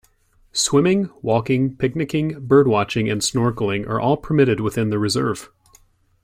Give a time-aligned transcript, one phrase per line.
[0.53, 5.51] Swimming, walking, picnicing, bird watching and snorkelling are all permitted within the reserve.